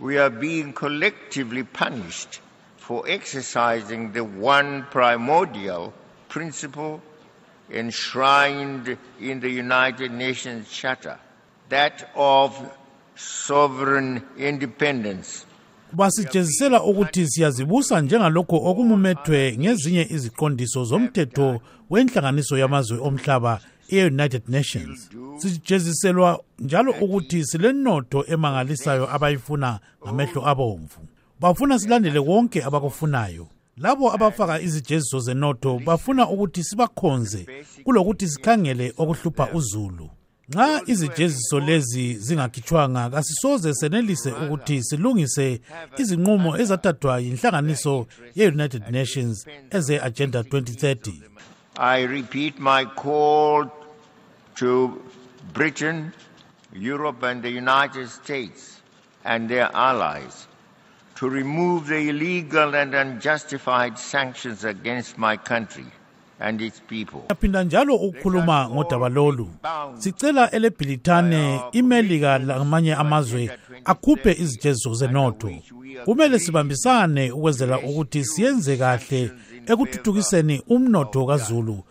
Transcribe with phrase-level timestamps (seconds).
[0.00, 2.40] we are being collectively punished
[2.76, 5.92] for exercising the one primordial
[6.28, 7.02] principle
[7.70, 11.18] enshrined in the United Nations Charter,
[11.68, 12.56] that of
[13.16, 15.44] sovereign independence.
[16.84, 21.60] ukuthi siyazibusa njengalokho okumumethwe ngezinye iziqondiso zomthetho
[21.90, 25.10] wenhlanganiso yamazwe omhlaba e-united nations.
[25.36, 31.00] Sijeziselwa njalo ukuthi silenotho emangalisayo abayifuna ngamehlo abomvu.
[31.40, 33.46] Bafuna silandele konke abakufunayo.
[33.76, 37.46] Labo abafaka izijeziso zenotho bafuna ukuthi sibakhonze
[37.84, 40.10] kulokuthi sikhangele okuhlupha uzulu.
[40.48, 45.60] Nxa izijeziso lezi zingakhitshwanga kasisoze senelise ukuthi silungise
[45.98, 51.12] izinqumo ezathathwa yinhlanganiso ye-united nations eze-agenda 2030
[51.76, 53.70] I repeat my call
[54.58, 55.00] to
[55.52, 56.12] Britain,
[56.72, 58.80] Europe, and the United States
[59.24, 60.48] and their allies
[61.16, 65.86] to remove the illegal and unjustified sanctions against my country
[66.40, 67.20] and its people.
[67.28, 69.50] yaphinda njalo ukukhuluma ngodaba lolu
[69.98, 75.50] sicela elebhilithane imelika lamanye amazwe akhuphe izijeziso zenotho
[76.04, 79.30] kumele sibambisane ukwenzela ukuthi siyenze kahle
[79.66, 81.84] ekuthuthukiseni umnotho kazulu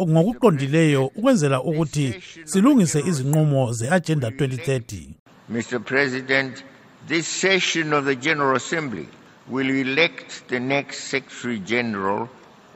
[0.00, 5.08] ngokuqondileyo ukwenzela ukuthi silungise izinqumo ze-agenda 2030
[5.48, 5.80] Mr.
[5.80, 6.64] President,
[7.08, 9.08] this session of the General Assembly
[9.48, 12.28] will elect the next Secretary General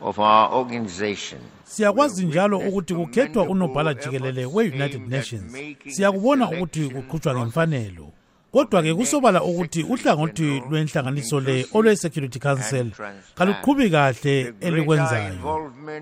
[0.02, 1.38] of our organization.
[1.64, 5.56] siyakwazi njalo ukuthi kukhethwa unobhala jikelele we-united nations
[5.88, 8.12] siyakubona ukuthi kuqhutshwa ngemfanelo
[8.52, 12.86] kodwa-ke kusobala ukuthi uhlangothi lwenhlanganiso le olwe-security council
[13.34, 15.86] kaluqhubi kahle elikwenzayo involvement